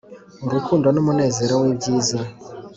[0.45, 2.17] urukundo numunezero wibyiza,